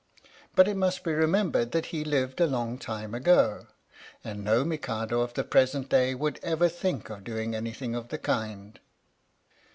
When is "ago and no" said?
3.13-4.65